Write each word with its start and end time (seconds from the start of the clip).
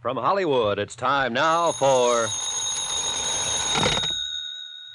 From 0.00 0.16
Hollywood, 0.16 0.78
it's 0.78 0.96
time 0.96 1.34
now 1.34 1.72
for. 1.72 2.24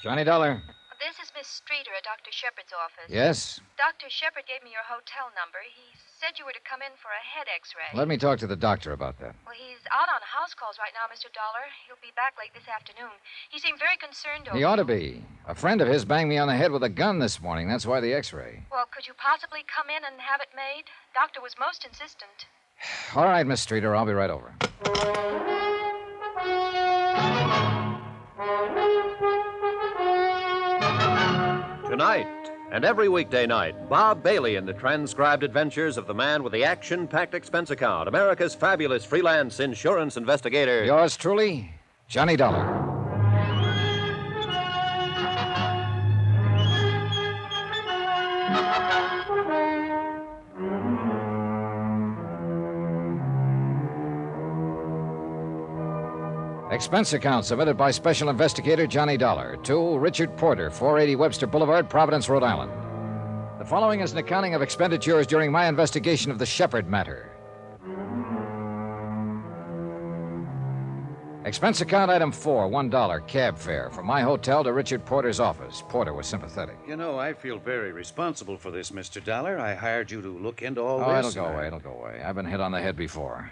Johnny 0.02 0.24
Dollar. 0.24 0.58
This 0.98 1.22
is 1.22 1.30
Miss 1.30 1.46
Streeter 1.46 1.94
at 1.94 2.02
Dr. 2.02 2.34
Shepherd's 2.34 2.74
office. 2.74 3.06
Yes? 3.06 3.62
Dr. 3.78 4.10
Shepherd 4.10 4.50
gave 4.50 4.66
me 4.66 4.74
your 4.74 4.82
hotel 4.82 5.30
number. 5.38 5.62
He 5.62 5.94
said 6.18 6.42
you 6.42 6.44
were 6.44 6.58
to 6.58 6.66
come 6.66 6.82
in 6.82 6.90
for 6.98 7.14
a 7.14 7.22
head 7.22 7.46
x 7.46 7.70
ray. 7.78 7.86
Let 7.94 8.10
me 8.10 8.18
talk 8.18 8.42
to 8.42 8.50
the 8.50 8.58
doctor 8.58 8.98
about 8.98 9.14
that. 9.22 9.38
Well, 9.46 9.54
he's 9.54 9.86
out 9.94 10.10
on 10.10 10.18
house 10.26 10.58
calls 10.58 10.74
right 10.82 10.90
now, 10.90 11.06
Mr. 11.06 11.30
Dollar. 11.30 11.70
He'll 11.86 12.02
be 12.02 12.10
back 12.18 12.34
late 12.34 12.50
this 12.50 12.66
afternoon. 12.66 13.14
He 13.46 13.62
seemed 13.62 13.78
very 13.78 13.94
concerned 13.94 14.50
over 14.50 14.58
He 14.58 14.66
ought 14.66 14.82
to 14.82 14.88
be. 14.88 15.22
A 15.46 15.54
friend 15.54 15.78
of 15.78 15.86
his 15.86 16.02
banged 16.02 16.34
me 16.34 16.42
on 16.42 16.50
the 16.50 16.58
head 16.58 16.74
with 16.74 16.82
a 16.82 16.90
gun 16.90 17.22
this 17.22 17.38
morning. 17.38 17.70
That's 17.70 17.86
why 17.86 18.02
the 18.02 18.10
x 18.10 18.34
ray. 18.34 18.66
Well, 18.74 18.90
could 18.90 19.06
you 19.06 19.14
possibly 19.14 19.62
come 19.62 19.86
in 19.86 20.02
and 20.02 20.18
have 20.18 20.42
it 20.42 20.50
made? 20.50 20.90
Doctor 21.14 21.38
was 21.38 21.54
most 21.54 21.86
insistent. 21.86 22.50
All 23.14 23.24
right, 23.24 23.46
Miss 23.46 23.60
Streeter, 23.60 23.96
I'll 23.96 24.04
be 24.04 24.12
right 24.12 24.30
over. 24.30 24.52
Tonight 31.88 32.26
and 32.72 32.84
every 32.84 33.08
weekday 33.08 33.46
night, 33.46 33.88
Bob 33.88 34.22
Bailey 34.22 34.56
in 34.56 34.66
the 34.66 34.74
transcribed 34.74 35.42
adventures 35.42 35.96
of 35.96 36.06
the 36.06 36.12
man 36.12 36.42
with 36.42 36.52
the 36.52 36.62
action 36.64 37.08
packed 37.08 37.34
expense 37.34 37.70
account, 37.70 38.06
America's 38.08 38.54
fabulous 38.54 39.04
freelance 39.04 39.60
insurance 39.60 40.18
investigator. 40.18 40.84
Yours 40.84 41.16
truly, 41.16 41.72
Johnny 42.08 42.36
Dollar. 42.36 42.85
Expense 56.76 57.14
account 57.14 57.46
submitted 57.46 57.78
by 57.78 57.90
Special 57.90 58.28
Investigator 58.28 58.86
Johnny 58.86 59.16
Dollar 59.16 59.56
to 59.62 59.96
Richard 59.98 60.36
Porter, 60.36 60.68
480 60.68 61.16
Webster 61.16 61.46
Boulevard, 61.46 61.88
Providence, 61.88 62.28
Rhode 62.28 62.42
Island. 62.42 62.70
The 63.58 63.64
following 63.64 64.00
is 64.00 64.12
an 64.12 64.18
accounting 64.18 64.54
of 64.54 64.60
expenditures 64.60 65.26
during 65.26 65.50
my 65.50 65.68
investigation 65.68 66.30
of 66.30 66.38
the 66.38 66.44
Shepherd 66.44 66.86
matter. 66.86 67.30
Expense 71.46 71.80
account 71.80 72.10
item 72.10 72.30
four, 72.30 72.68
one 72.68 72.90
dollar, 72.90 73.20
cab 73.20 73.56
fare 73.56 73.88
from 73.88 74.04
my 74.04 74.20
hotel 74.20 74.62
to 74.62 74.74
Richard 74.74 75.02
Porter's 75.06 75.40
office. 75.40 75.82
Porter 75.88 76.12
was 76.12 76.26
sympathetic. 76.26 76.76
You 76.86 76.96
know, 76.96 77.18
I 77.18 77.32
feel 77.32 77.58
very 77.58 77.92
responsible 77.92 78.58
for 78.58 78.70
this, 78.70 78.90
Mr. 78.90 79.24
Dollar. 79.24 79.58
I 79.58 79.74
hired 79.74 80.10
you 80.10 80.20
to 80.20 80.28
look 80.28 80.60
into 80.60 80.82
all 80.82 81.02
Oh, 81.02 81.16
this. 81.22 81.34
it'll 81.34 81.42
go 81.44 81.48
I- 81.48 81.54
away, 81.54 81.66
it'll 81.68 81.78
go 81.80 81.92
away. 81.98 82.20
I've 82.22 82.34
been 82.34 82.44
hit 82.44 82.60
on 82.60 82.72
the 82.72 82.82
head 82.82 82.96
before. 82.96 83.50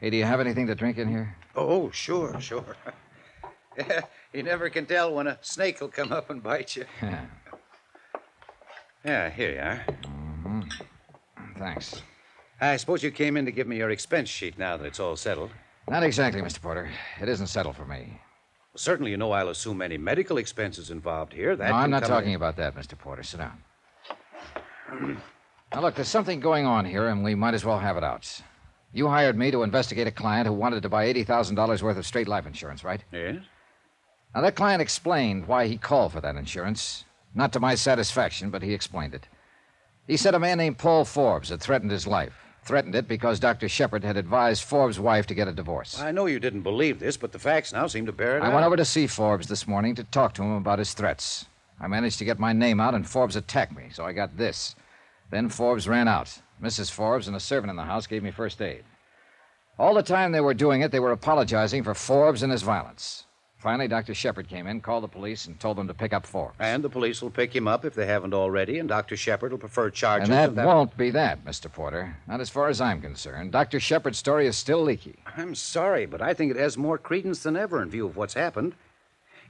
Hey, 0.00 0.08
do 0.08 0.16
you 0.16 0.24
have 0.24 0.40
anything 0.40 0.66
to 0.66 0.74
drink 0.74 0.96
in 0.96 1.08
here? 1.08 1.36
Oh, 1.54 1.90
sure, 1.90 2.40
sure. 2.40 2.64
you 4.32 4.42
never 4.42 4.70
can 4.70 4.86
tell 4.86 5.12
when 5.12 5.26
a 5.26 5.38
snake 5.42 5.82
will 5.82 5.88
come 5.88 6.10
up 6.10 6.30
and 6.30 6.42
bite 6.42 6.74
you. 6.74 6.86
yeah, 9.04 9.28
here 9.28 9.52
you 9.52 9.58
are. 9.58 9.84
Mm-hmm. 10.02 11.58
Thanks. 11.58 12.00
I 12.62 12.76
suppose 12.78 13.02
you 13.02 13.10
came 13.10 13.36
in 13.36 13.44
to 13.44 13.52
give 13.52 13.66
me 13.66 13.76
your 13.76 13.90
expense 13.90 14.30
sheet 14.30 14.58
now 14.58 14.78
that 14.78 14.86
it's 14.86 15.00
all 15.00 15.16
settled. 15.16 15.50
Not 15.86 16.02
exactly, 16.02 16.40
Mr. 16.40 16.62
Porter. 16.62 16.90
It 17.20 17.28
isn't 17.28 17.48
settled 17.48 17.76
for 17.76 17.84
me. 17.84 18.20
Well, 18.72 18.78
certainly, 18.78 19.10
you 19.10 19.18
know 19.18 19.32
I'll 19.32 19.50
assume 19.50 19.82
any 19.82 19.98
medical 19.98 20.38
expenses 20.38 20.90
involved 20.90 21.34
here. 21.34 21.56
That 21.56 21.70
no, 21.70 21.76
I'm 21.76 21.90
not 21.90 22.04
talking 22.04 22.30
in- 22.30 22.36
about 22.36 22.56
that, 22.56 22.74
Mr. 22.74 22.96
Porter. 22.96 23.22
Sit 23.22 23.40
down. 23.40 23.62
now, 25.74 25.80
look, 25.82 25.94
there's 25.94 26.08
something 26.08 26.40
going 26.40 26.64
on 26.64 26.86
here, 26.86 27.08
and 27.08 27.22
we 27.22 27.34
might 27.34 27.52
as 27.52 27.66
well 27.66 27.78
have 27.78 27.98
it 27.98 28.04
out. 28.04 28.40
You 28.92 29.08
hired 29.08 29.38
me 29.38 29.50
to 29.50 29.62
investigate 29.62 30.06
a 30.06 30.12
client 30.12 30.46
who 30.46 30.52
wanted 30.52 30.82
to 30.82 30.88
buy 30.88 31.12
$80,000 31.12 31.82
worth 31.82 31.96
of 31.96 32.06
straight 32.06 32.28
life 32.28 32.46
insurance, 32.46 32.82
right? 32.82 33.02
Yes? 33.12 33.36
Now, 34.34 34.40
that 34.42 34.56
client 34.56 34.82
explained 34.82 35.46
why 35.46 35.66
he 35.66 35.76
called 35.76 36.12
for 36.12 36.20
that 36.20 36.36
insurance. 36.36 37.04
Not 37.34 37.52
to 37.52 37.60
my 37.60 37.74
satisfaction, 37.76 38.50
but 38.50 38.62
he 38.62 38.74
explained 38.74 39.14
it. 39.14 39.28
He 40.06 40.16
said 40.16 40.34
a 40.34 40.40
man 40.40 40.58
named 40.58 40.78
Paul 40.78 41.04
Forbes 41.04 41.50
had 41.50 41.60
threatened 41.60 41.90
his 41.92 42.06
life. 42.06 42.34
Threatened 42.64 42.94
it 42.94 43.08
because 43.08 43.40
Dr. 43.40 43.68
Shepherd 43.68 44.04
had 44.04 44.16
advised 44.16 44.64
Forbes' 44.64 45.00
wife 45.00 45.26
to 45.28 45.34
get 45.34 45.48
a 45.48 45.52
divorce. 45.52 45.98
I 46.00 46.10
know 46.12 46.26
you 46.26 46.38
didn't 46.40 46.62
believe 46.62 46.98
this, 46.98 47.16
but 47.16 47.32
the 47.32 47.38
facts 47.38 47.72
now 47.72 47.86
seem 47.86 48.06
to 48.06 48.12
bear 48.12 48.36
it 48.36 48.42
I 48.42 48.48
out. 48.48 48.54
went 48.54 48.66
over 48.66 48.76
to 48.76 48.84
see 48.84 49.06
Forbes 49.06 49.46
this 49.46 49.66
morning 49.66 49.94
to 49.94 50.04
talk 50.04 50.34
to 50.34 50.42
him 50.42 50.52
about 50.52 50.78
his 50.78 50.92
threats. 50.92 51.46
I 51.80 51.86
managed 51.86 52.18
to 52.18 52.24
get 52.24 52.38
my 52.38 52.52
name 52.52 52.80
out, 52.80 52.94
and 52.94 53.08
Forbes 53.08 53.36
attacked 53.36 53.74
me, 53.74 53.88
so 53.92 54.04
I 54.04 54.12
got 54.12 54.36
this. 54.36 54.74
Then 55.30 55.48
Forbes 55.48 55.88
ran 55.88 56.06
out. 56.08 56.42
Mrs. 56.62 56.90
Forbes 56.90 57.26
and 57.26 57.36
a 57.36 57.40
servant 57.40 57.70
in 57.70 57.76
the 57.76 57.84
house 57.84 58.06
gave 58.06 58.22
me 58.22 58.30
first 58.30 58.60
aid. 58.60 58.84
All 59.78 59.94
the 59.94 60.02
time 60.02 60.32
they 60.32 60.40
were 60.40 60.54
doing 60.54 60.82
it, 60.82 60.90
they 60.90 61.00
were 61.00 61.12
apologizing 61.12 61.84
for 61.84 61.94
Forbes 61.94 62.42
and 62.42 62.52
his 62.52 62.62
violence. 62.62 63.24
Finally, 63.56 63.88
Dr. 63.88 64.14
Shepherd 64.14 64.48
came 64.48 64.66
in, 64.66 64.80
called 64.80 65.04
the 65.04 65.08
police, 65.08 65.46
and 65.46 65.60
told 65.60 65.76
them 65.76 65.86
to 65.86 65.92
pick 65.92 66.14
up 66.14 66.26
Forbes. 66.26 66.56
And 66.58 66.82
the 66.82 66.88
police 66.88 67.20
will 67.20 67.30
pick 67.30 67.54
him 67.54 67.68
up 67.68 67.84
if 67.84 67.94
they 67.94 68.06
haven't 68.06 68.32
already, 68.32 68.78
and 68.78 68.88
Dr. 68.88 69.18
Shepherd 69.18 69.52
will 69.52 69.58
prefer 69.58 69.90
charges. 69.90 70.30
And 70.30 70.56
that 70.56 70.62
of 70.62 70.66
won't 70.66 70.96
be 70.96 71.10
that, 71.10 71.44
Mr. 71.44 71.70
Porter. 71.70 72.16
Not 72.26 72.40
as 72.40 72.48
far 72.48 72.68
as 72.68 72.80
I'm 72.80 73.02
concerned. 73.02 73.52
Dr. 73.52 73.78
Shepherd's 73.78 74.18
story 74.18 74.46
is 74.46 74.56
still 74.56 74.82
leaky. 74.82 75.18
I'm 75.36 75.54
sorry, 75.54 76.06
but 76.06 76.22
I 76.22 76.32
think 76.32 76.50
it 76.50 76.56
has 76.56 76.78
more 76.78 76.96
credence 76.96 77.42
than 77.42 77.54
ever 77.54 77.82
in 77.82 77.90
view 77.90 78.06
of 78.06 78.16
what's 78.16 78.34
happened. 78.34 78.74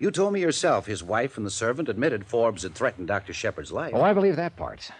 You 0.00 0.10
told 0.10 0.32
me 0.32 0.41
yourself 0.41 0.87
his 0.87 1.04
wife 1.04 1.37
and 1.37 1.47
the 1.47 1.50
servant 1.50 1.88
admitted 1.88 2.27
Forbes 2.27 2.65
had 2.65 2.75
threatened 2.75 3.06
Dr. 3.06 3.32
Shepherd's 3.32 3.71
life. 3.71 3.92
Oh, 3.94 4.03
I 4.03 4.12
believe 4.12 4.37
that 4.37 4.56
part. 4.56 4.91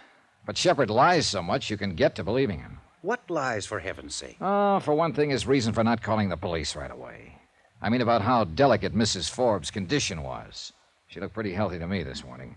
But 0.45 0.57
Shepherd 0.57 0.89
lies 0.89 1.27
so 1.27 1.41
much 1.41 1.69
you 1.69 1.77
can 1.77 1.95
get 1.95 2.15
to 2.15 2.23
believing 2.23 2.59
him. 2.59 2.79
What 3.01 3.29
lies, 3.29 3.65
for 3.65 3.79
heaven's 3.79 4.15
sake? 4.15 4.37
Oh, 4.41 4.79
for 4.79 4.93
one 4.93 5.13
thing, 5.13 5.29
his 5.29 5.47
reason 5.47 5.73
for 5.73 5.83
not 5.83 6.01
calling 6.01 6.29
the 6.29 6.37
police 6.37 6.75
right 6.75 6.91
away. 6.91 7.37
I 7.81 7.89
mean, 7.89 8.01
about 8.01 8.21
how 8.21 8.43
delicate 8.43 8.93
Mrs. 8.93 9.29
Forbes' 9.29 9.71
condition 9.71 10.21
was. 10.21 10.73
She 11.07 11.19
looked 11.19 11.33
pretty 11.33 11.53
healthy 11.53 11.79
to 11.79 11.87
me 11.87 12.03
this 12.03 12.23
morning. 12.23 12.55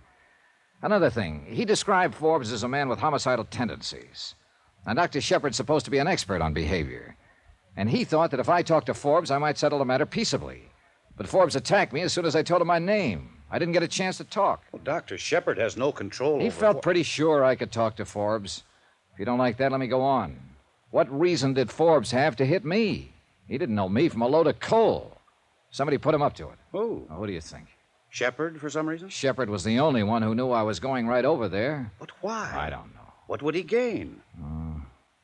Another 0.83 1.09
thing, 1.09 1.47
he 1.49 1.65
described 1.65 2.15
Forbes 2.15 2.53
as 2.53 2.63
a 2.63 2.69
man 2.69 2.89
with 2.89 2.99
homicidal 2.99 3.47
tendencies. 3.47 4.35
Now, 4.87 4.93
Dr. 4.95 5.21
Shepherd's 5.23 5.57
supposed 5.57 5.87
to 5.87 5.91
be 5.91 5.99
an 5.99 6.07
expert 6.07 6.43
on 6.43 6.53
behavior. 6.53 7.17
And 7.77 7.89
he 7.89 8.05
thought 8.05 8.31
that 8.31 8.41
if 8.41 8.51
I 8.51 8.63
talked 8.63 8.87
to 8.87 8.95
Forbes, 8.95 9.31
I 9.31 9.39
might 9.39 9.57
settle 9.57 9.79
the 9.79 9.87
matter 9.87 10.05
peaceably. 10.05 10.71
But 11.17 11.27
Forbes 11.27 11.57
attacked 11.57 11.93
me 11.93 12.03
as 12.03 12.13
soon 12.13 12.27
as 12.27 12.37
I 12.37 12.43
told 12.43 12.61
him 12.61 12.69
my 12.69 12.79
name. 12.79 13.34
I 13.55 13.59
didn't 13.61 13.75
get 13.75 13.85
a 13.85 13.89
chance 13.89 14.17
to 14.17 14.25
talk. 14.25 14.65
Well, 14.73 14.83
Dr. 14.83 15.17
Shepherd 15.17 15.59
has 15.59 15.77
no 15.77 15.93
control 15.93 16.41
He 16.41 16.51
felt 16.51 16.83
pretty 16.83 17.05
sure 17.05 17.45
I 17.45 17.55
could 17.55 17.71
talk 17.71 17.95
to 17.97 18.05
Forbes. 18.05 18.65
If 19.13 19.21
you 19.21 19.25
don't 19.25 19.39
like 19.39 19.59
that, 19.59 19.71
let 19.71 19.79
me 19.79 19.87
go 19.87 20.03
on. 20.03 20.37
What 20.91 21.07
reason 21.17 21.55
did 21.55 21.71
Forbes 21.71 22.11
have 22.11 22.35
to 22.37 22.45
hit 22.45 22.65
me? 22.65 23.13
He 23.47 23.57
didn't 23.57 23.77
know 23.77 23.89
me 23.89 24.09
from 24.09 24.23
a 24.23 24.27
load 24.27 24.49
of 24.49 24.59
coal. 24.59 25.17
Somebody 25.71 25.99
put 25.99 26.17
him 26.17 26.21
up 26.21 26.35
to 26.35 26.49
it. 26.49 26.59
Who? 26.73 27.07
Now, 27.09 27.21
what 27.21 27.29
do 27.29 27.33
you 27.33 27.41
think? 27.41 27.69
Shepherd, 28.11 28.61
for 28.61 28.69
some 28.69 28.89
reason? 28.89 29.09
Shepherd 29.09 29.49
was 29.49 29.63
the 29.63 29.79
only 29.79 30.03
one 30.03 30.23
who 30.23 30.35
knew 30.35 30.51
I 30.51 30.63
was 30.63 30.81
going 30.81 31.07
right 31.07 31.25
over 31.25 31.49
there. 31.49 31.93
But 32.01 32.11
why? 32.23 32.53
I 32.57 32.71
don't 32.71 32.93
know. 32.93 33.13
What 33.29 33.41
would 33.41 33.55
he 33.55 33.63
gain? 33.63 34.21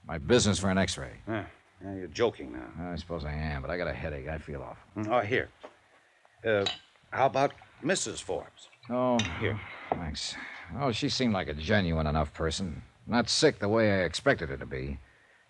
My 0.06 0.18
business 0.18 0.60
for 0.60 0.70
an 0.70 0.78
x 0.78 0.96
ray. 0.96 1.14
Ah, 1.26 1.46
now 1.82 1.94
you're 1.96 2.06
joking 2.06 2.52
now. 2.52 2.92
I 2.92 2.94
suppose 2.94 3.24
I 3.24 3.32
am, 3.32 3.60
but 3.62 3.72
I 3.72 3.76
got 3.76 3.88
a 3.88 3.92
headache. 3.92 4.28
I 4.28 4.38
feel 4.38 4.62
off. 4.62 4.78
Oh, 5.08 5.18
here. 5.18 5.48
Uh, 6.44 6.64
how 7.10 7.26
about 7.26 7.52
Mrs. 7.82 8.22
Forbes? 8.22 8.68
Oh, 8.88 9.18
Here. 9.40 9.58
Thanks. 9.90 10.34
Oh, 10.78 10.92
she 10.92 11.08
seemed 11.08 11.32
like 11.32 11.48
a 11.48 11.54
genuine 11.54 12.06
enough 12.06 12.32
person. 12.34 12.82
Not 13.06 13.28
sick 13.28 13.58
the 13.58 13.68
way 13.68 13.90
I 13.92 14.04
expected 14.04 14.48
her 14.50 14.56
to 14.56 14.66
be. 14.66 14.98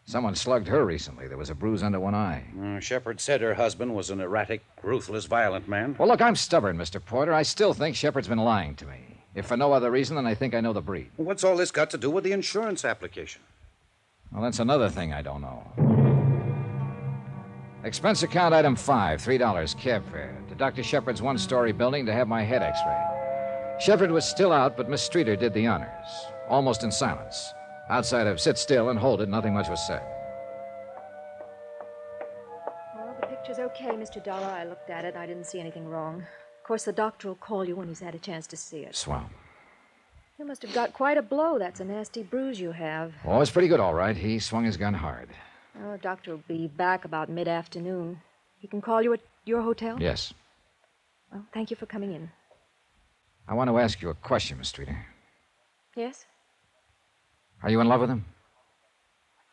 Someone 0.07 0.35
slugged 0.35 0.67
her 0.69 0.85
recently. 0.85 1.29
There 1.29 1.37
was 1.37 1.51
a 1.51 1.55
bruise 1.55 1.83
under 1.83 2.01
one 2.01 2.15
eye. 2.15 2.45
Uh, 2.61 2.81
Shepherd 2.81 3.21
said 3.21 3.41
her 3.43 3.55
husband 3.55 3.95
was 3.95 4.11
an 4.11 4.21
erratic, 4.21 4.63
ruthless, 4.83 5.27
violent 5.27 5.69
man. 5.69 5.95
Well, 5.99 6.09
look, 6.09 6.23
I'm 6.23 6.37
stubborn, 6.37 6.77
Mr. 6.77 7.05
Porter. 7.05 7.33
I 7.33 7.43
still 7.43 7.75
think 7.75 7.95
Shepherd's 7.97 8.29
been 8.29 8.39
lying 8.39 8.75
to 8.77 8.87
me. 8.87 9.23
If 9.35 9.47
for 9.47 9.57
no 9.57 9.73
other 9.73 9.91
reason 9.91 10.17
than 10.17 10.27
I 10.27 10.35
think 10.35 10.55
I 10.55 10.61
know 10.61 10.73
the 10.73 10.81
breed. 10.81 11.11
What's 11.17 11.45
all 11.45 11.57
this 11.57 11.71
got 11.71 11.91
to 11.91 11.99
do 11.99 12.11
with 12.11 12.25
the 12.25 12.33
insurance 12.33 12.85
application? 12.85 13.43
Well, 14.33 14.43
that's 14.43 14.59
another 14.59 14.89
thing 14.89 15.12
I 15.12 15.23
don't 15.23 15.43
know. 15.43 15.65
Expense 17.85 18.23
account 18.23 18.55
item 18.55 18.75
five, 18.75 19.21
$3 19.23 19.76
cab 19.79 20.05
fare 20.11 20.37
Dr. 20.61 20.83
Shepherd's 20.83 21.23
one 21.23 21.39
story 21.39 21.73
building 21.73 22.05
to 22.05 22.12
have 22.12 22.29
my 22.29 22.43
head 22.43 22.62
x 22.62 22.79
ray. 22.87 23.79
Shepherd 23.81 24.11
was 24.11 24.27
still 24.27 24.53
out, 24.53 24.77
but 24.77 24.91
Miss 24.91 25.01
Streeter 25.01 25.35
did 25.35 25.55
the 25.55 25.67
honors, 25.67 26.27
almost 26.51 26.85
in 26.85 26.93
silence. 26.93 27.55
Outside 27.89 28.27
of 28.27 28.39
sit 28.39 28.59
still 28.59 28.91
and 28.91 28.99
hold 28.99 29.23
it, 29.23 29.31
nothing 29.31 29.55
much 29.55 29.71
was 29.71 29.81
said. 29.87 30.03
Well, 32.95 33.17
the 33.23 33.27
picture's 33.29 33.59
okay, 33.59 33.93
Mr. 33.93 34.23
Dollar. 34.23 34.49
I 34.49 34.65
looked 34.65 34.91
at 34.91 35.07
it. 35.07 35.17
I 35.17 35.25
didn't 35.25 35.47
see 35.47 35.61
anything 35.61 35.89
wrong. 35.89 36.17
Of 36.17 36.67
course, 36.67 36.85
the 36.85 36.93
doctor 36.93 37.29
will 37.29 37.37
call 37.37 37.65
you 37.65 37.75
when 37.75 37.89
he's 37.89 38.01
had 38.01 38.15
a 38.15 38.19
chance 38.19 38.47
to 38.49 38.57
see 38.59 38.81
it. 38.81 38.95
Swell. 38.95 39.31
You 40.39 40.45
must 40.45 40.61
have 40.61 40.75
got 40.75 40.93
quite 40.93 41.17
a 41.17 41.23
blow. 41.23 41.59
That's 41.59 41.81
a 41.81 41.87
nasty 41.87 42.23
bruise 42.23 42.61
you 42.61 42.73
have. 42.73 43.15
Oh, 43.25 43.41
it's 43.41 43.51
pretty 43.51 43.69
good, 43.69 43.81
all 43.81 43.95
right. 43.95 44.15
He 44.15 44.39
swung 44.39 44.65
his 44.65 44.77
gun 44.77 44.93
hard. 44.93 45.31
Well, 45.81 45.93
the 45.93 45.99
doctor 45.99 46.33
will 46.33 46.45
be 46.47 46.67
back 46.67 47.07
about 47.07 47.31
mid 47.31 47.49
afternoon. 47.49 48.21
He 48.59 48.69
can 48.69 48.83
call 48.83 49.01
you 49.01 49.15
at 49.15 49.21
your 49.47 49.62
hotel? 49.62 49.97
Yes. 49.99 50.35
Well, 51.32 51.44
thank 51.53 51.71
you 51.71 51.77
for 51.77 51.87
coming 51.87 52.12
in. 52.12 52.31
I 53.49 53.55
want 53.55 53.69
to 53.71 53.79
ask 53.79 54.00
you 54.03 54.11
a 54.11 54.15
question, 54.15 54.59
Miss 54.59 54.69
Streeter. 54.69 55.06
Yes? 55.97 56.27
Are 57.62 57.71
you 57.71 57.81
in 57.81 57.88
love 57.88 58.00
with 58.00 58.11
him? 58.11 58.25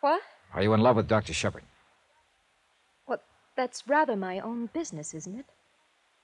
What? 0.02 0.22
Are 0.54 0.64
you 0.64 0.74
in 0.74 0.82
love 0.82 0.96
with 0.96 1.08
Dr. 1.08 1.34
Shepherd? 1.34 1.64
Well, 3.08 3.22
that's 3.56 3.88
rather 3.88 4.16
my 4.16 4.40
own 4.40 4.68
business, 4.74 5.14
isn't 5.14 5.40
it? 5.40 5.46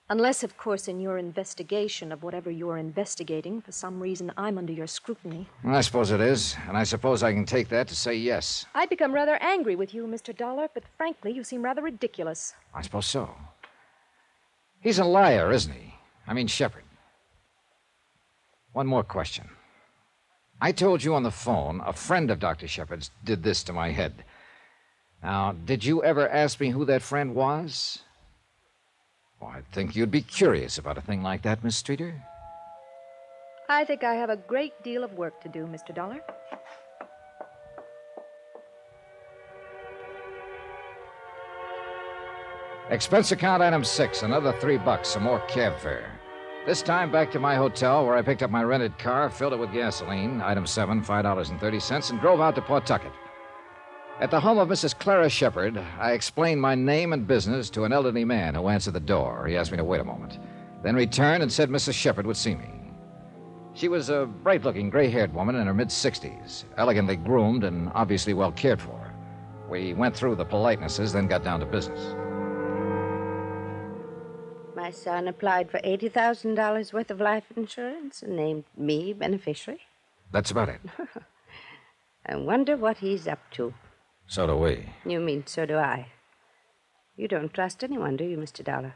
Unless, 0.10 0.44
of 0.44 0.58
course, 0.58 0.88
in 0.88 1.00
your 1.00 1.18
investigation 1.18 2.12
of 2.12 2.24
whatever 2.24 2.52
you're 2.52 2.78
investigating, 2.78 3.62
for 3.62 3.72
some 3.72 4.02
reason 4.02 4.32
I'm 4.38 4.58
under 4.58 4.74
your 4.74 4.86
scrutiny. 4.86 5.48
Well, 5.64 5.76
I 5.76 5.82
suppose 5.82 6.12
it 6.12 6.20
is, 6.20 6.56
and 6.68 6.78
I 6.78 6.84
suppose 6.84 7.24
I 7.24 7.34
can 7.34 7.46
take 7.46 7.70
that 7.70 7.88
to 7.88 7.96
say 7.96 8.14
yes. 8.16 8.66
I'd 8.76 8.90
become 8.90 9.14
rather 9.14 9.36
angry 9.42 9.76
with 9.76 9.94
you, 9.94 10.06
Mr. 10.06 10.36
Dollar, 10.36 10.68
but 10.74 10.84
frankly, 10.98 11.32
you 11.32 11.44
seem 11.44 11.64
rather 11.64 11.82
ridiculous. 11.82 12.54
I 12.74 12.82
suppose 12.82 13.06
so. 13.08 13.30
He's 14.84 15.00
a 15.00 15.06
liar, 15.06 15.50
isn't 15.52 15.74
he? 15.74 15.96
I 16.28 16.34
mean, 16.34 16.48
Shepherd. 16.48 16.84
One 18.74 18.86
more 18.86 19.04
question. 19.04 19.50
I 20.60 20.74
told 20.74 21.04
you 21.04 21.16
on 21.16 21.24
the 21.24 21.32
phone 21.32 21.82
a 21.86 21.94
friend 21.94 22.30
of 22.30 22.40
Dr. 22.40 22.68
Shepherd's 22.68 23.10
did 23.24 23.44
this 23.44 23.64
to 23.64 23.74
my 23.74 23.92
head. 23.92 24.26
Now, 25.22 25.54
did 25.54 25.86
you 25.86 26.04
ever 26.04 26.28
ask 26.28 26.60
me 26.60 26.70
who 26.70 26.84
that 26.86 27.02
friend 27.02 27.34
was? 27.34 28.00
Well, 29.40 29.52
I 29.52 29.62
think 29.72 29.96
you'd 29.96 30.12
be 30.12 30.22
curious 30.22 30.78
about 30.78 30.98
a 30.98 31.02
thing 31.02 31.24
like 31.24 31.44
that, 31.44 31.64
Miss 31.64 31.78
Streeter. 31.78 32.22
I 33.70 33.86
think 33.86 34.04
I 34.04 34.16
have 34.16 34.30
a 34.30 34.36
great 34.38 34.84
deal 34.84 35.06
of 35.06 35.14
work 35.14 35.42
to 35.44 35.50
do, 35.50 35.66
Mr. 35.66 35.96
Dollar. 35.96 36.20
Expense 42.90 43.32
account 43.32 43.64
item 43.64 43.82
six, 43.82 44.24
another 44.24 44.52
three 44.60 44.78
bucks, 44.78 45.08
some 45.08 45.24
more 45.24 45.40
cab 45.48 45.80
fare. 45.80 46.12
This 46.66 46.82
time 46.82 47.14
back 47.14 47.32
to 47.32 47.40
my 47.40 47.56
hotel 47.56 48.06
where 48.06 48.18
I 48.18 48.22
picked 48.22 48.44
up 48.44 48.52
my 48.52 48.62
rented 48.62 49.00
car, 49.00 49.30
filled 49.30 49.54
it 49.54 49.60
with 49.60 49.72
gasoline, 49.72 50.42
item 50.42 50.68
seven, 50.68 51.02
$5.30, 51.02 52.10
and 52.10 52.20
drove 52.20 52.42
out 52.42 52.56
to 52.56 52.62
Pawtucket. 52.62 53.14
At 54.20 54.32
the 54.32 54.40
home 54.40 54.58
of 54.58 54.68
Mrs. 54.68 54.98
Clara 54.98 55.30
Shepherd, 55.30 55.78
I 55.98 56.12
explained 56.12 56.60
my 56.60 56.76
name 56.76 57.14
and 57.14 57.26
business 57.26 57.70
to 57.70 57.86
an 57.86 57.94
elderly 57.94 58.26
man 58.26 58.54
who 58.54 58.68
answered 58.68 58.96
the 58.96 59.00
door. 59.00 59.48
He 59.48 59.56
asked 59.56 59.72
me 59.72 59.78
to 59.78 59.84
wait 59.84 60.02
a 60.02 60.06
moment, 60.06 60.40
then 60.84 60.96
returned 60.96 61.42
and 61.42 61.52
said 61.52 61.70
Mrs. 61.70 61.94
Shepherd 61.94 62.28
would 62.28 62.38
see 62.38 62.54
me. 62.54 62.70
She 63.74 63.88
was 63.88 64.10
a 64.10 64.26
bright 64.26 64.64
looking, 64.64 64.90
gray 64.90 65.10
haired 65.10 65.34
woman 65.34 65.56
in 65.56 65.68
her 65.68 65.74
mid 65.74 65.88
60s, 65.88 66.66
elegantly 66.78 67.16
groomed 67.16 67.64
and 67.64 67.92
obviously 67.96 68.34
well 68.34 68.52
cared 68.52 68.82
for. 68.82 69.14
We 69.70 69.94
went 69.94 70.16
through 70.16 70.36
the 70.36 70.46
politenesses, 70.46 71.14
then 71.14 71.28
got 71.28 71.46
down 71.46 71.62
to 71.62 71.66
business. 71.66 72.14
My 74.84 74.92
son 74.92 75.30
applied 75.30 75.72
for 75.72 75.80
$80,000 75.80 76.92
worth 76.92 77.10
of 77.10 77.22
life 77.22 77.46
insurance 77.56 78.22
and 78.22 78.36
named 78.36 78.66
me 78.76 79.14
beneficiary. 79.14 79.80
That's 80.34 80.52
about 80.52 80.68
it. 80.68 80.82
I 82.26 82.36
wonder 82.36 82.76
what 82.76 82.98
he's 82.98 83.26
up 83.26 83.40
to. 83.52 83.74
So 84.28 84.46
do 84.46 84.58
we. 84.58 84.90
You 85.06 85.22
mean 85.22 85.48
so 85.48 85.66
do 85.66 85.78
I. 85.78 86.08
You 87.16 87.30
don't 87.30 87.54
trust 87.54 87.82
anyone, 87.82 88.18
do 88.18 88.26
you, 88.26 88.36
Mr. 88.36 88.62
Dollar? 88.62 88.96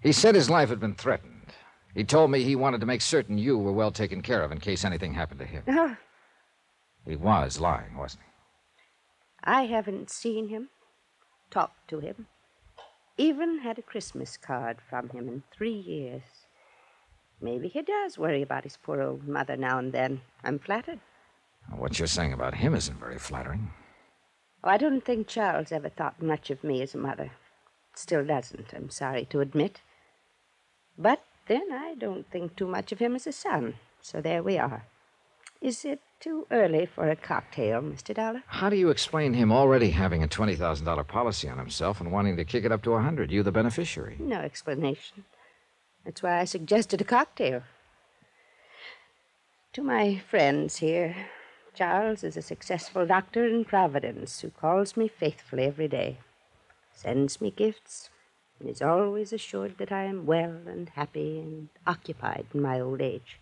He 0.00 0.12
said 0.12 0.36
his 0.36 0.48
life 0.48 0.68
had 0.68 0.78
been 0.78 0.94
threatened. 0.94 1.52
He 1.92 2.04
told 2.04 2.30
me 2.30 2.44
he 2.44 2.54
wanted 2.54 2.78
to 2.78 2.86
make 2.86 3.02
certain 3.02 3.38
you 3.38 3.58
were 3.58 3.72
well 3.72 3.90
taken 3.90 4.22
care 4.22 4.44
of 4.44 4.52
in 4.52 4.60
case 4.60 4.84
anything 4.84 5.14
happened 5.14 5.40
to 5.40 5.46
him. 5.46 5.64
Oh, 5.68 5.96
He 7.04 7.16
was 7.16 7.58
lying, 7.58 7.96
wasn't 7.96 8.22
he? 8.22 8.82
I 9.42 9.62
haven't 9.66 10.10
seen 10.10 10.46
him, 10.46 10.68
talked 11.50 11.88
to 11.88 11.98
him, 11.98 12.28
even 13.18 13.58
had 13.60 13.78
a 13.78 13.82
Christmas 13.82 14.36
card 14.36 14.78
from 14.88 15.08
him 15.10 15.28
in 15.28 15.42
three 15.56 15.70
years. 15.72 16.22
Maybe 17.40 17.68
he 17.68 17.82
does 17.82 18.18
worry 18.18 18.42
about 18.42 18.64
his 18.64 18.76
poor 18.76 19.02
old 19.02 19.26
mother 19.28 19.56
now 19.56 19.78
and 19.78 19.92
then. 19.92 20.22
I'm 20.42 20.58
flattered. 20.58 21.00
What 21.74 21.98
you're 21.98 22.08
saying 22.08 22.32
about 22.32 22.54
him 22.54 22.74
isn't 22.74 22.98
very 22.98 23.18
flattering. 23.18 23.70
Oh, 24.62 24.68
I 24.68 24.76
don't 24.76 25.04
think 25.04 25.26
Charles 25.26 25.72
ever 25.72 25.88
thought 25.88 26.22
much 26.22 26.50
of 26.50 26.64
me 26.64 26.82
as 26.82 26.94
a 26.94 26.98
mother. 26.98 27.32
Still 27.94 28.24
doesn't, 28.24 28.72
I'm 28.74 28.90
sorry 28.90 29.24
to 29.26 29.40
admit. 29.40 29.80
But 30.98 31.22
then 31.46 31.72
I 31.72 31.94
don't 31.94 32.30
think 32.30 32.56
too 32.56 32.66
much 32.66 32.92
of 32.92 32.98
him 32.98 33.14
as 33.14 33.26
a 33.26 33.32
son. 33.32 33.74
So 34.00 34.20
there 34.20 34.42
we 34.42 34.58
are. 34.58 34.84
Is 35.60 35.84
it 35.84 36.00
too 36.20 36.46
early 36.50 36.86
for 36.86 37.10
a 37.10 37.16
cocktail, 37.16 37.82
Mr. 37.82 38.14
Dollar? 38.14 38.42
How 38.46 38.70
do 38.70 38.76
you 38.76 38.90
explain 38.90 39.34
him 39.34 39.52
already 39.52 39.90
having 39.90 40.22
a 40.22 40.28
$20,000 40.28 41.06
policy 41.06 41.48
on 41.48 41.58
himself 41.58 42.00
and 42.00 42.12
wanting 42.12 42.36
to 42.36 42.44
kick 42.44 42.64
it 42.64 42.72
up 42.72 42.82
to 42.82 42.90
a 42.90 42.94
100 42.94 43.30
you 43.30 43.42
the 43.42 43.52
beneficiary? 43.52 44.16
No 44.18 44.40
explanation. 44.40 45.24
That's 46.04 46.22
why 46.22 46.40
I 46.40 46.44
suggested 46.44 47.00
a 47.00 47.04
cocktail. 47.04 47.62
To 49.74 49.82
my 49.82 50.18
friends 50.30 50.76
here, 50.76 51.14
Charles 51.74 52.24
is 52.24 52.36
a 52.36 52.42
successful 52.42 53.06
doctor 53.06 53.46
in 53.46 53.64
Providence 53.64 54.40
who 54.40 54.50
calls 54.50 54.96
me 54.96 55.08
faithfully 55.08 55.64
every 55.64 55.88
day, 55.88 56.18
sends 56.94 57.40
me 57.40 57.50
gifts, 57.50 58.08
and 58.58 58.70
is 58.70 58.80
always 58.80 59.32
assured 59.32 59.76
that 59.76 59.92
I 59.92 60.04
am 60.04 60.24
well 60.24 60.62
and 60.66 60.88
happy 60.88 61.38
and 61.40 61.68
occupied 61.86 62.46
in 62.54 62.62
my 62.62 62.80
old 62.80 63.02
age. 63.02 63.38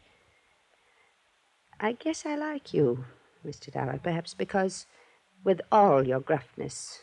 I 1.81 1.93
guess 1.93 2.25
I 2.25 2.37
like 2.37 2.73
you, 2.73 3.05
Mr. 3.45 3.73
Dollar, 3.73 4.01
perhaps 4.03 4.33
because, 4.33 4.87
with 5.43 5.61
all 5.73 6.07
your 6.07 6.21
gruffness, 6.21 7.01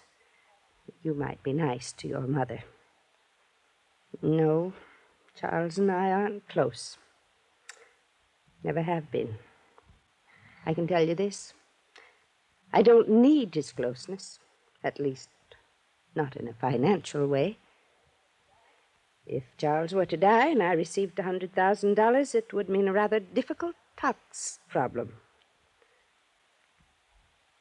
you 1.03 1.13
might 1.13 1.43
be 1.43 1.53
nice 1.53 1.91
to 1.93 2.07
your 2.07 2.27
mother. 2.27 2.63
No, 4.21 4.73
Charles 5.39 5.77
and 5.77 5.91
I 5.91 6.11
aren't 6.11 6.47
close. 6.47 6.97
Never 8.63 8.81
have 8.81 9.11
been. 9.11 9.35
I 10.65 10.73
can 10.73 10.87
tell 10.87 11.05
you 11.07 11.15
this. 11.15 11.53
I 12.71 12.81
don't 12.81 13.09
need 13.09 13.55
his 13.55 13.71
closeness, 13.71 14.39
at 14.83 14.99
least 14.99 15.29
not 16.15 16.35
in 16.35 16.47
a 16.47 16.53
financial 16.53 17.27
way. 17.27 17.57
If 19.25 19.43
Charles 19.57 19.93
were 19.93 20.05
to 20.05 20.17
die 20.17 20.47
and 20.47 20.63
I 20.63 20.73
received 20.73 21.19
a 21.19 21.23
hundred 21.23 21.53
thousand 21.53 21.95
dollars, 21.95 22.35
it 22.35 22.53
would 22.53 22.69
mean 22.69 22.87
a 22.87 22.93
rather 22.93 23.19
difficult 23.19 23.75
tax 24.01 24.59
problem. 24.67 25.13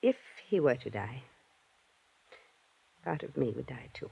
If 0.03 0.17
he 0.49 0.59
were 0.59 0.77
to 0.77 0.91
die, 0.91 1.23
part 3.05 3.23
of 3.23 3.37
me 3.37 3.53
would 3.55 3.67
die 3.67 3.89
too. 3.93 4.11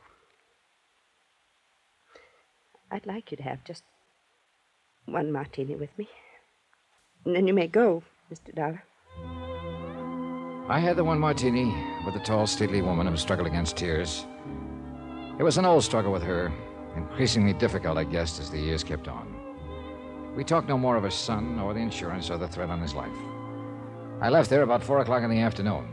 I'd 2.90 3.06
like 3.06 3.30
you 3.30 3.36
to 3.38 3.42
have 3.42 3.64
just 3.64 3.82
one 5.06 5.32
martini 5.32 5.75
with 5.75 5.90
me. 5.98 6.08
And 7.25 7.34
then 7.34 7.46
you 7.46 7.54
may 7.54 7.66
go, 7.66 8.02
Mr. 8.32 8.54
Dollar. 8.54 8.84
I 10.69 10.78
had 10.78 10.96
the 10.96 11.04
one 11.04 11.19
martini 11.19 11.74
with 12.04 12.14
the 12.14 12.20
tall, 12.20 12.46
stately 12.46 12.82
woman 12.82 13.06
who 13.06 13.16
struggled 13.16 13.48
against 13.48 13.76
tears. 13.76 14.26
It 15.38 15.42
was 15.42 15.56
an 15.56 15.64
old 15.64 15.84
struggle 15.84 16.12
with 16.12 16.22
her, 16.22 16.52
increasingly 16.94 17.55
difficult, 17.55 17.96
I 17.96 18.05
guessed, 18.05 18.38
as 18.38 18.50
the 18.50 18.58
years 18.58 18.84
kept 18.84 19.08
on. 19.08 19.37
We 20.35 20.44
talked 20.44 20.69
no 20.69 20.79
more 20.79 20.97
of 20.97 21.05
his 21.05 21.15
son, 21.15 21.58
or 21.58 21.75
the 21.75 21.81
insurance, 21.81 22.31
or 22.31 22.39
the 22.39 22.49
threat 22.49 22.70
on 22.70 22.81
his 22.81 22.94
life. 22.94 23.17
I 24.20 24.29
left 24.29 24.51
there 24.51 24.63
about 24.63 24.82
four 24.82 25.01
o'clock 25.01 25.23
in 25.23 25.31
the 25.31 25.41
afternoon. 25.41 25.87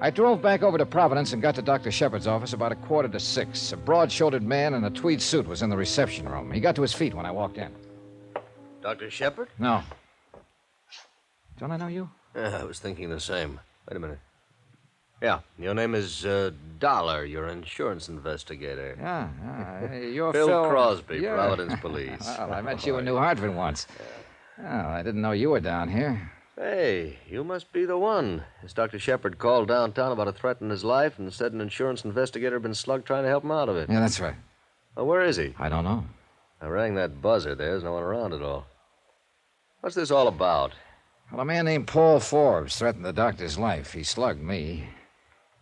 I 0.00 0.10
drove 0.10 0.40
back 0.40 0.62
over 0.62 0.78
to 0.78 0.86
Providence 0.86 1.32
and 1.32 1.42
got 1.42 1.56
to 1.56 1.62
Dr. 1.62 1.90
Shepherd's 1.90 2.28
office 2.28 2.52
about 2.52 2.70
a 2.70 2.76
quarter 2.76 3.08
to 3.08 3.18
six. 3.18 3.72
A 3.72 3.76
broad 3.76 4.12
shouldered 4.12 4.44
man 4.44 4.74
in 4.74 4.84
a 4.84 4.90
tweed 4.90 5.20
suit 5.20 5.46
was 5.46 5.62
in 5.62 5.70
the 5.70 5.76
reception 5.76 6.28
room. 6.28 6.52
He 6.52 6.60
got 6.60 6.76
to 6.76 6.82
his 6.82 6.92
feet 6.92 7.14
when 7.14 7.26
I 7.26 7.32
walked 7.32 7.58
in. 7.58 7.74
Dr. 8.80 9.10
Shepherd? 9.10 9.48
No. 9.58 9.82
Don't 11.58 11.72
I 11.72 11.76
know 11.76 11.88
you? 11.88 12.08
Yeah, 12.36 12.58
I 12.60 12.64
was 12.64 12.78
thinking 12.78 13.10
the 13.10 13.18
same. 13.18 13.58
Wait 13.88 13.96
a 13.96 14.00
minute. 14.00 14.20
Yeah, 15.20 15.40
your 15.58 15.74
name 15.74 15.94
is 15.94 16.24
uh, 16.24 16.52
Dollar. 16.78 17.24
You're 17.24 17.46
an 17.46 17.58
insurance 17.58 18.08
investigator. 18.08 18.96
Yeah, 19.00 19.28
yeah. 19.42 19.98
You're 19.98 20.32
Phil, 20.32 20.46
Phil, 20.46 20.68
Crosby. 20.68 21.20
Providence 21.20 21.74
Police. 21.80 22.20
well, 22.38 22.52
I 22.52 22.60
met 22.60 22.86
you 22.86 22.98
in 22.98 23.04
New 23.04 23.16
Hartford 23.16 23.54
once. 23.54 23.86
Well, 24.58 24.86
I 24.86 25.02
didn't 25.02 25.20
know 25.20 25.32
you 25.32 25.50
were 25.50 25.60
down 25.60 25.88
here. 25.88 26.30
Hey, 26.56 27.18
you 27.28 27.44
must 27.44 27.72
be 27.72 27.84
the 27.84 27.98
one. 27.98 28.42
This 28.62 28.72
Dr. 28.72 28.98
Shepherd 28.98 29.38
called 29.38 29.68
downtown 29.68 30.10
about 30.12 30.26
a 30.28 30.32
threat 30.32 30.60
in 30.60 30.70
his 30.70 30.82
life 30.84 31.18
and 31.18 31.32
said 31.32 31.52
an 31.52 31.60
insurance 31.60 32.04
investigator 32.04 32.56
had 32.56 32.62
been 32.62 32.74
slugged 32.74 33.06
trying 33.06 33.22
to 33.22 33.28
help 33.28 33.44
him 33.44 33.52
out 33.52 33.68
of 33.68 33.76
it. 33.76 33.88
Yeah, 33.88 34.00
that's 34.00 34.18
right. 34.20 34.34
Well, 34.96 35.06
where 35.06 35.22
is 35.22 35.36
he? 35.36 35.54
I 35.58 35.68
don't 35.68 35.84
know. 35.84 36.04
I 36.60 36.66
rang 36.66 36.94
that 36.96 37.22
buzzer. 37.22 37.54
There's 37.54 37.84
no 37.84 37.92
one 37.92 38.02
around 38.02 38.32
at 38.34 38.42
all. 38.42 38.66
What's 39.80 39.94
this 39.94 40.10
all 40.10 40.26
about? 40.26 40.72
Well, 41.30 41.42
a 41.42 41.44
man 41.44 41.66
named 41.66 41.86
Paul 41.86 42.18
Forbes 42.18 42.76
threatened 42.76 43.04
the 43.04 43.12
doctor's 43.12 43.56
life. 43.58 43.92
He 43.92 44.02
slugged 44.02 44.42
me. 44.42 44.88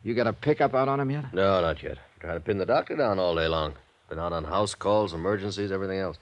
You 0.07 0.15
got 0.15 0.29
a 0.29 0.33
pickup 0.33 0.73
out 0.73 0.87
on 0.87 1.01
him 1.01 1.11
yet? 1.11 1.35
No, 1.35 1.61
not 1.61 1.83
yet. 1.83 1.99
Trying 2.21 2.35
to 2.35 2.41
pin 2.41 2.59
the 2.59 2.65
doctor 2.65 2.95
down 2.95 3.19
all 3.19 3.35
day 3.35 3.49
long. 3.49 3.75
Been 4.09 4.21
out 4.21 4.33
on 4.33 4.45
house 4.45 4.73
calls, 4.73 5.13
emergencies, 5.13 5.73
everything 5.73 5.99
else. 5.99 6.17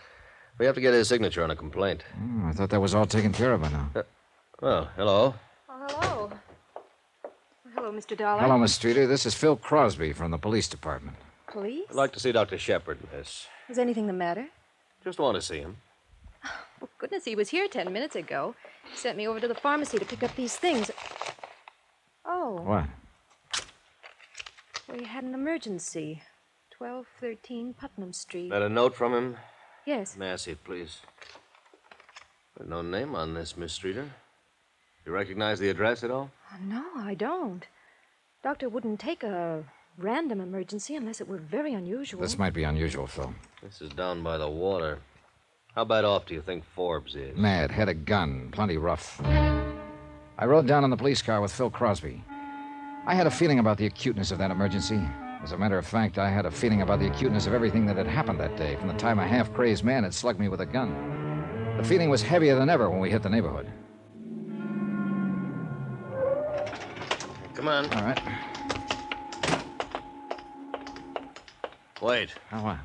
We 0.56 0.64
have 0.64 0.74
to 0.76 0.80
get 0.80 0.94
his 0.94 1.06
signature 1.06 1.44
on 1.44 1.50
a 1.50 1.56
complaint. 1.56 2.02
Hmm, 2.16 2.46
I 2.46 2.52
thought 2.52 2.70
that 2.70 2.80
was 2.80 2.94
all 2.94 3.04
taken 3.04 3.30
care 3.30 3.52
of 3.52 3.60
by 3.60 3.68
now. 3.68 3.90
Well, 4.62 4.88
hello. 4.96 5.34
Oh, 5.68 5.86
hello. 5.90 6.32
Hello, 7.74 7.92
Mr. 7.92 8.16
Dollar. 8.16 8.40
Hello, 8.40 8.56
Miss 8.56 8.72
Streeter. 8.72 9.06
This 9.06 9.26
is 9.26 9.34
Phil 9.34 9.54
Crosby 9.54 10.14
from 10.14 10.30
the 10.30 10.38
police 10.38 10.66
department. 10.66 11.18
Police? 11.52 11.84
I'd 11.90 11.94
like 11.94 12.12
to 12.14 12.20
see 12.20 12.32
Dr. 12.32 12.56
Shepherd, 12.56 13.00
miss. 13.14 13.48
Is 13.68 13.76
anything 13.78 14.06
the 14.06 14.14
matter? 14.14 14.46
Just 15.04 15.18
want 15.18 15.34
to 15.34 15.42
see 15.42 15.58
him. 15.58 15.76
Well, 16.80 16.88
goodness, 16.98 17.24
he 17.24 17.34
was 17.36 17.50
here 17.50 17.68
ten 17.68 17.90
minutes 17.92 18.16
ago. 18.16 18.54
He 18.90 18.96
sent 18.96 19.16
me 19.16 19.26
over 19.28 19.40
to 19.40 19.48
the 19.48 19.54
pharmacy 19.54 19.98
to 19.98 20.04
pick 20.04 20.22
up 20.22 20.34
these 20.36 20.56
things. 20.56 20.90
Oh, 22.26 22.60
What? 22.62 22.84
So 24.94 25.00
he 25.00 25.06
had 25.06 25.24
an 25.24 25.34
emergency. 25.34 26.22
1213 26.78 27.74
Putnam 27.74 28.12
Street. 28.12 28.50
Got 28.50 28.62
a 28.62 28.68
note 28.68 28.94
from 28.94 29.12
him? 29.12 29.36
Yes. 29.86 30.16
May 30.16 30.32
I 30.32 30.36
see 30.36 30.52
it, 30.52 30.62
please? 30.62 30.98
There's 32.56 32.70
no 32.70 32.80
name 32.80 33.16
on 33.16 33.34
this, 33.34 33.56
Miss 33.56 33.72
Streeter. 33.72 34.08
You 35.04 35.10
recognize 35.12 35.58
the 35.58 35.68
address 35.68 36.04
at 36.04 36.12
all? 36.12 36.30
Uh, 36.52 36.58
no, 36.64 36.84
I 36.96 37.14
don't. 37.14 37.66
Doctor 38.44 38.68
wouldn't 38.68 39.00
take 39.00 39.24
a 39.24 39.64
random 39.98 40.40
emergency 40.40 40.94
unless 40.94 41.20
it 41.20 41.26
were 41.26 41.38
very 41.38 41.74
unusual. 41.74 42.20
This 42.20 42.38
might 42.38 42.54
be 42.54 42.62
unusual, 42.62 43.08
Phil. 43.08 43.34
This 43.64 43.80
is 43.80 43.90
down 43.90 44.22
by 44.22 44.38
the 44.38 44.48
water. 44.48 45.00
How 45.74 45.84
bad 45.84 46.04
off 46.04 46.26
do 46.26 46.34
you 46.34 46.40
think 46.40 46.64
Forbes 46.64 47.16
is? 47.16 47.36
Mad, 47.36 47.72
had 47.72 47.88
a 47.88 47.94
gun, 47.94 48.50
plenty 48.52 48.76
rough. 48.76 49.20
I 49.24 50.44
rode 50.46 50.68
down 50.68 50.84
in 50.84 50.90
the 50.90 50.96
police 50.96 51.20
car 51.20 51.40
with 51.40 51.52
Phil 51.52 51.70
Crosby. 51.70 52.22
I 53.06 53.14
had 53.14 53.26
a 53.26 53.30
feeling 53.30 53.58
about 53.58 53.76
the 53.76 53.84
acuteness 53.84 54.30
of 54.30 54.38
that 54.38 54.50
emergency. 54.50 54.98
As 55.42 55.52
a 55.52 55.58
matter 55.58 55.76
of 55.76 55.86
fact, 55.86 56.16
I 56.16 56.30
had 56.30 56.46
a 56.46 56.50
feeling 56.50 56.80
about 56.80 57.00
the 57.00 57.06
acuteness 57.06 57.46
of 57.46 57.52
everything 57.52 57.84
that 57.84 57.98
had 57.98 58.06
happened 58.06 58.40
that 58.40 58.56
day, 58.56 58.76
from 58.76 58.88
the 58.88 58.94
time 58.94 59.18
a 59.18 59.26
half 59.26 59.52
crazed 59.52 59.84
man 59.84 60.04
had 60.04 60.14
slugged 60.14 60.40
me 60.40 60.48
with 60.48 60.62
a 60.62 60.66
gun. 60.66 61.76
The 61.76 61.84
feeling 61.84 62.08
was 62.08 62.22
heavier 62.22 62.54
than 62.54 62.70
ever 62.70 62.88
when 62.88 63.00
we 63.00 63.10
hit 63.10 63.22
the 63.22 63.28
neighborhood. 63.28 63.70
Come 67.52 67.68
on. 67.68 67.84
All 67.92 68.02
right. 68.02 68.20
Wait. 72.00 72.30
How, 72.48 72.60
uh, 72.60 72.62
what? 72.62 72.78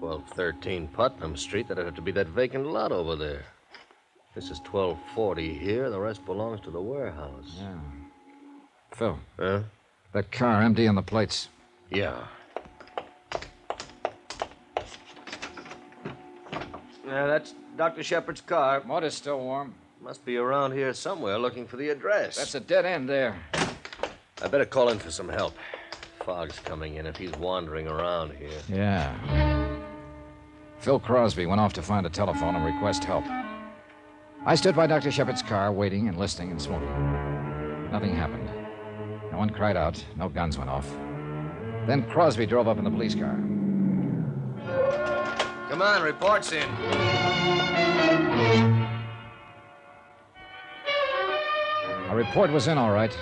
1213 0.00 0.88
Putnam 0.88 1.36
Street. 1.36 1.68
That'd 1.68 1.84
have 1.84 1.94
to 1.96 2.00
be 2.00 2.12
that 2.12 2.28
vacant 2.28 2.66
lot 2.66 2.90
over 2.90 3.16
there. 3.16 3.44
This 4.34 4.44
is 4.44 4.60
1240 4.60 5.58
here. 5.58 5.90
The 5.90 6.00
rest 6.00 6.24
belongs 6.24 6.62
to 6.62 6.70
the 6.70 6.80
warehouse. 6.80 7.58
Yeah. 7.58 7.76
Phil, 9.02 9.18
Huh? 9.36 9.60
that 10.12 10.30
car 10.30 10.62
empty 10.62 10.86
on 10.86 10.94
the 10.94 11.02
plates. 11.02 11.48
Yeah. 11.90 12.24
Yeah, 17.04 17.26
that's 17.26 17.54
Dr. 17.76 18.04
Shepherd's 18.04 18.40
car. 18.42 18.80
Motor's 18.86 19.14
still 19.14 19.40
warm. 19.40 19.74
Must 20.00 20.24
be 20.24 20.36
around 20.36 20.72
here 20.72 20.94
somewhere 20.94 21.36
looking 21.36 21.66
for 21.66 21.76
the 21.76 21.88
address. 21.88 22.36
That's 22.36 22.54
a 22.54 22.60
dead 22.60 22.84
end 22.86 23.08
there. 23.08 23.36
I 24.40 24.46
better 24.48 24.64
call 24.64 24.88
in 24.90 25.00
for 25.00 25.10
some 25.10 25.28
help. 25.28 25.54
Fog's 26.24 26.60
coming 26.60 26.94
in 26.94 27.06
if 27.06 27.16
he's 27.16 27.32
wandering 27.32 27.88
around 27.88 28.32
here. 28.34 28.60
Yeah. 28.68 29.16
Phil 30.78 31.00
Crosby 31.00 31.46
went 31.46 31.60
off 31.60 31.72
to 31.72 31.82
find 31.82 32.06
a 32.06 32.10
telephone 32.10 32.54
and 32.54 32.64
request 32.64 33.02
help. 33.02 33.24
I 34.46 34.54
stood 34.54 34.76
by 34.76 34.86
Dr. 34.86 35.10
Shepherd's 35.10 35.42
car, 35.42 35.72
waiting 35.72 36.06
and 36.06 36.16
listening 36.16 36.52
and 36.52 36.62
smoking. 36.62 37.90
Nothing 37.90 38.14
happened. 38.14 38.61
No 39.32 39.38
one 39.38 39.50
cried 39.50 39.76
out. 39.76 40.04
No 40.16 40.28
guns 40.28 40.58
went 40.58 40.68
off. 40.70 40.88
Then 41.86 42.08
Crosby 42.10 42.46
drove 42.46 42.68
up 42.68 42.78
in 42.78 42.84
the 42.84 42.90
police 42.90 43.14
car. 43.14 43.34
Come 45.70 45.80
on, 45.80 46.02
reports 46.02 46.52
in. 46.52 46.68
A 52.10 52.14
report 52.14 52.52
was 52.52 52.68
in, 52.68 52.76
all 52.76 52.92
right. 52.92 53.16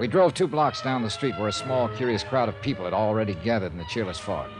We 0.00 0.08
drove 0.08 0.34
two 0.34 0.48
blocks 0.48 0.82
down 0.82 1.02
the 1.02 1.08
street 1.08 1.38
where 1.38 1.46
a 1.48 1.52
small, 1.52 1.88
curious 1.90 2.24
crowd 2.24 2.48
of 2.48 2.60
people 2.60 2.84
had 2.84 2.92
already 2.92 3.34
gathered 3.36 3.70
in 3.70 3.78
the 3.78 3.84
cheerless 3.84 4.18
fog. 4.18 4.50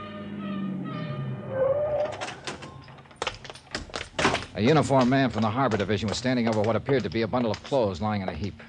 A 4.54 4.62
uniformed 4.62 5.10
man 5.10 5.30
from 5.30 5.42
the 5.42 5.50
Harbor 5.50 5.76
Division 5.76 6.08
was 6.08 6.16
standing 6.16 6.48
over 6.48 6.62
what 6.62 6.76
appeared 6.76 7.02
to 7.02 7.10
be 7.10 7.22
a 7.22 7.26
bundle 7.26 7.50
of 7.50 7.62
clothes 7.64 8.00
lying 8.00 8.22
in 8.22 8.28
a 8.28 8.32
heap. 8.32 8.62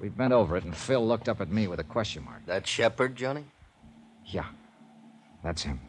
We 0.00 0.08
bent 0.08 0.32
over 0.32 0.56
it, 0.56 0.64
and 0.64 0.76
Phil 0.76 1.06
looked 1.06 1.28
up 1.28 1.40
at 1.40 1.50
me 1.50 1.66
with 1.66 1.80
a 1.80 1.84
question 1.84 2.24
mark. 2.24 2.46
That 2.46 2.66
Shepherd, 2.66 3.16
Johnny? 3.16 3.44
Yeah, 4.26 4.46
that's 5.42 5.62
him. 5.62 5.80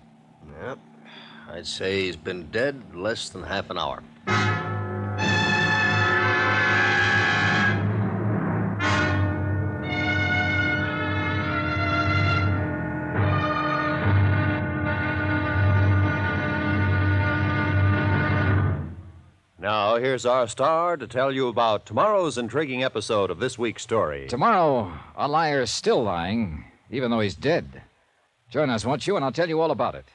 Yep. 0.62 0.80
I'd 1.52 1.68
say 1.68 2.06
he's 2.06 2.16
been 2.16 2.50
dead 2.52 2.96
less 2.96 3.30
than 3.30 3.44
half 3.44 3.70
an 3.70 3.78
hour. 3.78 4.04
Now, 19.62 19.98
here's 19.98 20.26
our 20.26 20.48
star 20.48 20.96
to 20.96 21.06
tell 21.06 21.34
you 21.34 21.50
about 21.50 21.86
tomorrow's 21.86 22.38
intriguing 22.38 22.82
episode 22.82 23.30
of 23.30 23.40
this 23.40 23.60
week's 23.60 23.84
story. 23.84 24.26
Tomorrow, 24.30 24.94
a 25.18 25.28
liar 25.28 25.64
is 25.64 25.70
still 25.70 26.02
lying, 26.02 26.64
even 26.90 27.12
though 27.12 27.20
he's 27.20 27.36
dead. 27.36 27.82
Join 28.50 28.70
us, 28.70 28.86
won't 28.86 29.06
you? 29.06 29.18
And 29.18 29.26
I'll 29.26 29.34
tell 29.34 29.50
you 29.50 29.60
all 29.60 29.72
about 29.72 29.96
it. 29.96 30.06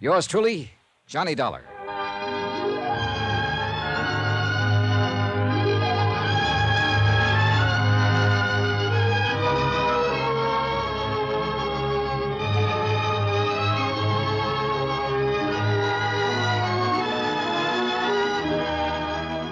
Yours 0.00 0.26
truly, 0.26 0.70
Johnny 1.06 1.34
Dollar. 1.34 1.64